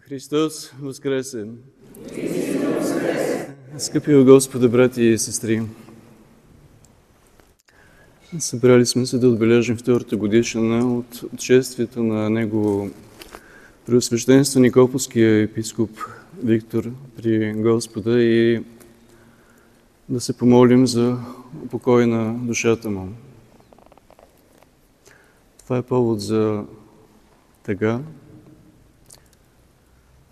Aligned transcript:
Христос 0.00 0.72
възкресе! 0.82 1.46
Скъпи 3.78 4.14
у 4.14 4.24
Господа, 4.24 4.68
брати 4.68 5.02
и 5.02 5.18
сестри! 5.18 5.62
Събрали 8.38 8.86
сме 8.86 9.06
се 9.06 9.18
да 9.18 9.28
отбележим 9.28 9.76
втората 9.76 10.16
годишна 10.16 10.96
от 10.96 11.22
отшествието 11.34 12.02
на 12.02 12.30
Негово 12.30 12.90
Преосвещенство 13.86 14.60
Никоповския 14.60 15.42
епископ 15.42 15.90
Виктор 16.44 16.90
при 17.16 17.52
Господа 17.52 18.22
и 18.22 18.64
да 20.08 20.20
се 20.20 20.36
помолим 20.36 20.86
за 20.86 21.18
покой 21.70 22.06
на 22.06 22.34
душата 22.34 22.90
му. 22.90 23.08
Това 25.64 25.78
е 25.78 25.82
повод 25.82 26.20
за 26.20 26.64
тъга, 27.62 28.00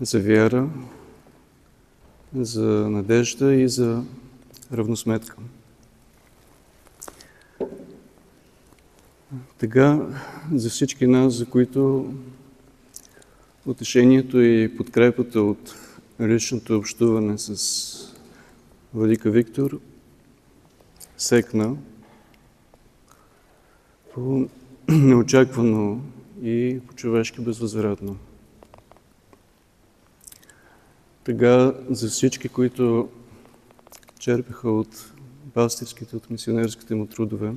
за 0.01 0.21
вяра, 0.21 0.69
за 2.35 2.91
надежда 2.91 3.55
и 3.55 3.69
за 3.69 4.03
равносметка. 4.73 5.37
Така 9.59 10.01
за 10.55 10.71
всички 10.71 11.07
нас, 11.07 11.35
за 11.35 11.47
които 11.47 12.13
утешението 13.67 14.41
и 14.41 14.77
подкрепата 14.77 15.41
от 15.43 15.75
личното 16.21 16.77
общуване 16.77 17.39
с 17.39 18.15
Владика 18.95 19.31
Виктор 19.31 19.81
секна 21.17 21.77
по 24.15 24.49
неочаквано 24.89 26.01
и 26.43 26.81
по-човешки 26.87 27.41
безвъзвратно. 27.41 28.17
Тега 31.25 31.75
за 31.91 32.09
всички, 32.09 32.49
които 32.49 33.09
черпиха 34.19 34.71
от 34.71 35.13
пастирските, 35.55 36.17
от 36.17 36.31
мисионерските 36.31 36.95
му 36.95 37.07
трудове, 37.07 37.53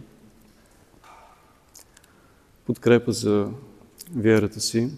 подкрепа 2.66 3.12
за 3.12 3.52
вярата 4.16 4.59
си, 4.59 4.90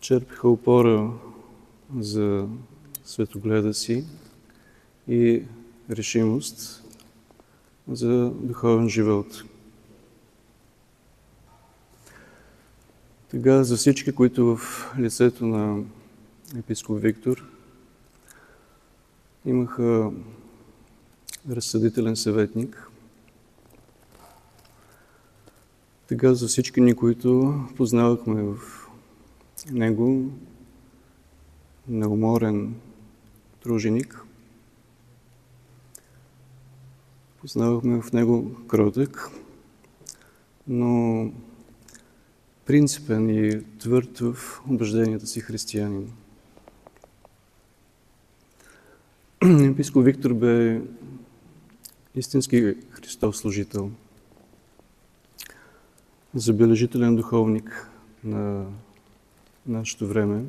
черпиха 0.00 0.48
опора 0.48 1.10
за 1.98 2.48
светогледа 3.04 3.74
си 3.74 4.04
и 5.08 5.42
решимост 5.90 6.84
за 7.88 8.30
духовен 8.30 8.88
живот. 8.88 9.44
Тега 13.28 13.64
за 13.64 13.76
всички, 13.76 14.12
които 14.12 14.56
в 14.56 14.92
лицето 14.98 15.46
на 15.46 15.84
епископ 16.56 17.00
Виктор 17.00 17.44
имаха 19.44 20.10
разсъдителен 21.50 22.16
съветник. 22.16 22.90
Тега 26.06 26.34
за 26.34 26.46
всички 26.46 26.80
ни, 26.80 26.94
които 26.96 27.54
познавахме 27.76 28.42
в 28.42 28.56
него 29.70 30.30
неуморен 31.88 32.74
труженик, 33.60 34.24
познавахме 37.40 38.02
в 38.02 38.12
него 38.12 38.66
кротък, 38.66 39.30
но 40.68 41.32
принципен 42.66 43.30
и 43.30 43.64
твърд 43.78 44.18
в 44.18 44.60
убежденията 44.70 45.26
си 45.26 45.40
християнин. 45.40 46.12
Епископ 49.78 50.04
Виктор 50.04 50.32
бе 50.34 50.82
истински 52.14 52.74
Христов 52.90 53.36
служител, 53.36 53.90
забележителен 56.34 57.16
духовник 57.16 57.90
на 58.24 58.66
нашето 59.66 60.06
време 60.06 60.44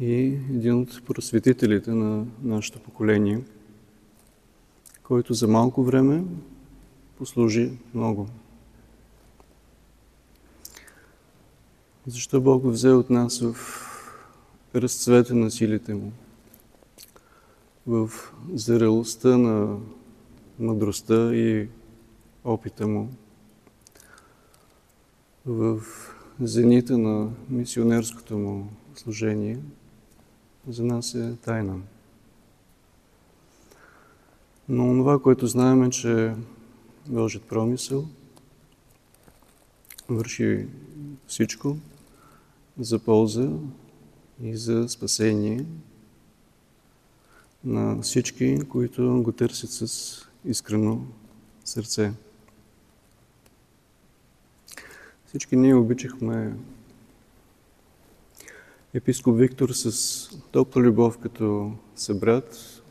и 0.00 0.14
един 0.50 0.74
от 0.74 1.02
просветителите 1.06 1.90
на 1.90 2.26
нашето 2.42 2.80
поколение, 2.80 3.44
който 5.02 5.34
за 5.34 5.48
малко 5.48 5.82
време 5.82 6.24
послужи 7.18 7.70
много. 7.94 8.28
Защо 12.06 12.40
Бог 12.40 12.62
го 12.62 12.70
взе 12.70 12.90
от 12.90 13.10
нас 13.10 13.40
в 13.40 13.56
разцвета 14.74 15.34
на 15.34 15.50
силите 15.50 15.94
Му, 15.94 16.12
в 17.86 18.10
зрелостта 18.54 19.38
на 19.38 19.78
мъдростта 20.58 21.34
и 21.34 21.68
опита 22.44 22.88
Му, 22.88 23.08
в 25.46 25.80
зенита 26.40 26.98
на 26.98 27.30
мисионерското 27.48 28.38
Му 28.38 28.68
служение, 28.94 29.58
за 30.68 30.84
нас 30.84 31.14
е 31.14 31.36
тайна. 31.42 31.80
Но 34.68 34.86
това, 34.86 35.18
което 35.18 35.46
знаем 35.46 35.82
е, 35.82 35.90
че 35.90 36.34
Божият 37.08 37.44
промисъл 37.44 38.04
върши 40.08 40.66
всичко 41.26 41.76
за 42.78 42.98
полза 42.98 43.50
и 44.42 44.56
за 44.56 44.88
спасение 44.88 45.64
на 47.64 48.02
всички, 48.02 48.58
които 48.68 49.22
го 49.22 49.32
търсят 49.32 49.70
с 49.70 50.28
искрено 50.44 51.00
сърце. 51.64 52.12
Всички 55.26 55.56
ние 55.56 55.74
обичахме 55.74 56.54
епископ 58.94 59.36
Виктор 59.36 59.68
с 59.68 60.38
топла 60.50 60.82
любов 60.82 61.18
като 61.18 61.72
събрат, 61.94 62.82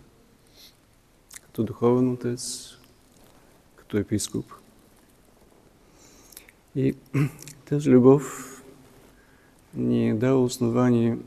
като 1.42 1.64
духовен 1.64 2.12
отец, 2.12 2.70
като 3.76 3.98
епископ. 3.98 4.46
И 6.76 6.96
тази 7.66 7.90
любов 7.90 8.56
ни 9.74 10.18
дава 10.18 10.44
основание 10.44 11.18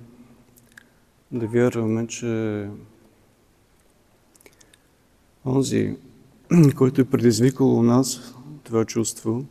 да 1.33 1.47
вярваме, 1.47 2.07
че 2.07 2.69
онзи, 5.47 5.97
който 6.77 7.01
е 7.01 7.05
предизвикал 7.05 7.79
у 7.79 7.83
нас 7.83 8.35
това 8.65 8.85
чувство, 8.85 9.45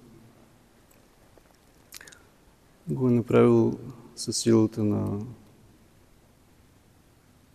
го 2.88 3.07
е 3.07 3.12
направил 3.12 3.79
със 4.16 4.38
силата 4.38 4.84
на 4.84 5.19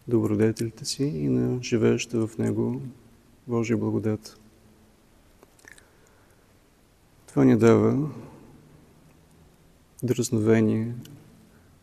добродетелите 0.08 0.84
си 0.84 1.04
и 1.04 1.28
на 1.28 1.62
живееща 1.62 2.26
в 2.26 2.38
него 2.38 2.80
Божия 3.46 3.76
благодат. 3.76 4.40
Това 7.26 7.44
ни 7.44 7.58
дава 7.58 8.10
дръзновение 10.02 10.94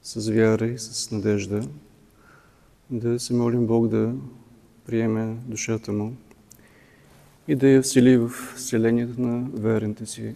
с 0.02 0.32
вяра 0.32 0.66
и 0.66 0.80
с 0.80 1.12
надежда 1.12 1.68
да 2.90 3.20
се 3.20 3.34
молим 3.34 3.68
Бог 3.68 3.88
да 3.88 4.16
приеме 4.86 5.38
душата 5.46 5.92
му 5.94 6.16
и 7.48 7.56
да 7.56 7.68
я 7.68 7.82
всели 7.82 8.18
в 8.18 8.30
вселението 8.56 9.22
на 9.22 9.50
верните 9.54 10.06
си 10.06 10.36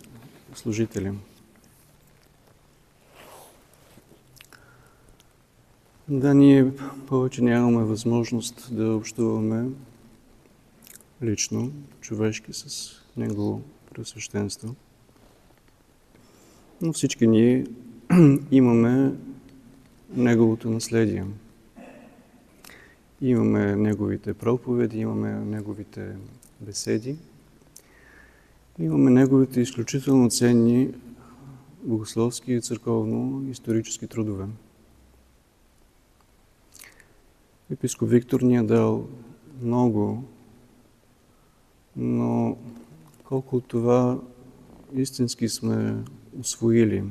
служители. 0.56 1.12
Да, 6.10 6.34
ние 6.34 6.72
повече 7.08 7.42
нямаме 7.42 7.84
възможност 7.84 8.76
да 8.76 8.96
общуваме 8.96 9.70
лично, 11.24 11.72
човешки 12.02 12.54
с 12.54 12.92
Негово 13.18 13.62
Преосвещенство. 13.94 14.76
Но 16.82 16.94
всички 16.94 17.28
ние 17.28 17.66
имаме 18.52 19.14
Неговото 20.16 20.70
наследие. 20.70 21.26
Имаме 23.22 23.76
Неговите 23.76 24.34
проповеди, 24.34 25.00
имаме 25.00 25.32
Неговите 25.32 26.16
беседи. 26.62 27.18
Имаме 28.80 29.12
неговите 29.12 29.62
изключително 29.62 30.30
ценни 30.30 30.94
богословски 31.84 32.54
и 32.54 32.62
църковно-исторически 32.62 34.08
трудове. 34.08 34.46
Епископ 37.72 38.10
Виктор 38.10 38.42
ни 38.42 38.58
е 38.58 38.64
дал 38.64 39.08
много, 39.62 40.24
но 41.96 42.58
колко 43.24 43.56
от 43.56 43.68
това 43.68 44.20
истински 44.94 45.50
сме 45.50 46.04
освоили. 46.40 47.04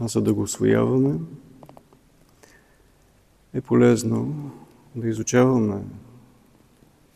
А 0.00 0.08
за 0.08 0.22
да 0.22 0.34
го 0.34 0.42
освояваме, 0.42 1.18
е 3.56 3.60
полезно 3.60 4.50
да 4.96 5.08
изучаваме 5.08 5.84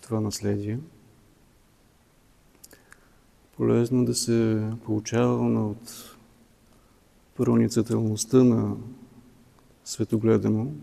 това 0.00 0.20
наследие. 0.20 0.78
Полезно 3.56 4.04
да 4.04 4.14
се 4.14 4.70
получаваме 4.84 5.60
от 5.60 6.16
проницателността 7.36 8.44
на 8.44 8.76
светогледа 9.84 10.50
му, 10.50 10.74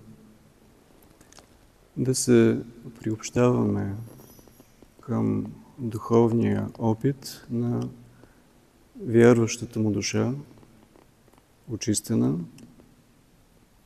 да 1.97 2.15
се 2.15 2.61
приобщаваме 2.99 3.95
към 5.01 5.45
духовния 5.77 6.69
опит 6.79 7.45
на 7.49 7.89
вярващата 9.05 9.79
му 9.79 9.91
душа, 9.91 10.33
очистена 11.69 12.39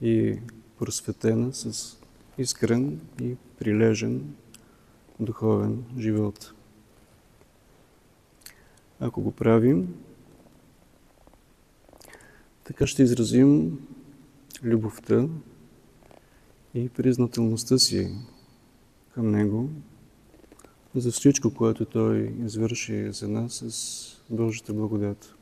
и 0.01 0.39
просветена 0.81 1.53
с 1.53 1.97
искрен 2.37 3.01
и 3.21 3.35
прилежен 3.59 4.35
духовен 5.19 5.83
живот. 5.97 6.53
Ако 8.99 9.21
го 9.21 9.31
правим, 9.31 9.95
така 12.63 12.87
ще 12.87 13.03
изразим 13.03 13.79
любовта 14.63 15.27
и 16.73 16.89
признателността 16.89 17.77
си 17.77 18.15
към 19.13 19.31
Него 19.31 19.69
за 20.95 21.11
всичко, 21.11 21.53
което 21.53 21.85
Той 21.85 22.35
извърши 22.45 23.11
за 23.11 23.27
нас 23.27 23.53
с 23.53 24.21
Божията 24.29 24.73
благодат. 24.73 25.35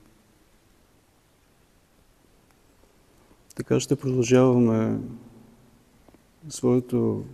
Така 3.56 3.80
ще 3.80 3.96
продължаваме 3.96 5.00
своето 6.50 7.26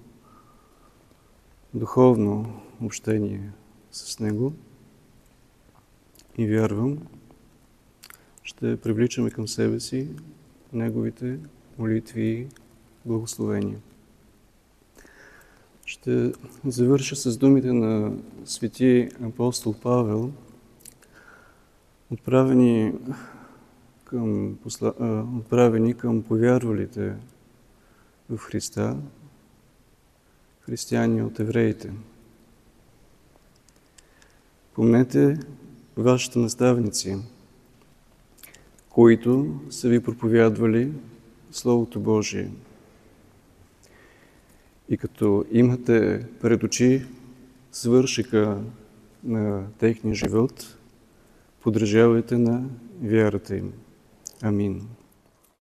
духовно 1.73 2.61
общение 2.81 3.51
с 3.91 4.19
Него 4.19 4.53
и 6.37 6.47
вярвам, 6.47 6.97
ще 8.43 8.77
привличаме 8.77 9.31
към 9.31 9.47
себе 9.47 9.79
си 9.79 10.09
Неговите 10.73 11.39
молитви 11.77 12.21
и 12.21 12.47
благословения. 13.05 13.79
Ще 15.85 16.31
завърша 16.65 17.15
с 17.15 17.37
думите 17.37 17.73
на 17.73 18.11
свети 18.45 19.09
апостол 19.23 19.75
Павел, 19.83 20.31
отправени 22.11 22.93
към, 24.03 24.57
отправени 25.39 25.93
към 25.93 26.23
повярвалите 26.23 27.15
в 28.29 28.37
Христа, 28.37 28.97
християни 30.61 31.23
от 31.23 31.39
евреите. 31.39 31.91
Помнете 34.73 35.39
вашите 35.97 36.39
наставници, 36.39 37.17
които 38.89 39.59
са 39.69 39.89
ви 39.89 40.03
проповядвали 40.03 40.93
Словото 41.51 41.99
Божие. 41.99 42.51
И 44.89 44.97
като 44.97 45.45
имате 45.51 46.25
пред 46.41 46.63
очи 46.63 47.05
свършика 47.71 48.63
на 49.23 49.67
техния 49.77 50.15
живот, 50.15 50.77
подражавайте 51.61 52.37
на 52.37 52.69
вярата 53.01 53.55
им. 53.55 53.73
Амин. 54.41 54.87